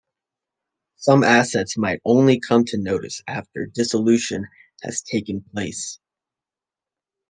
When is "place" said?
5.53-5.99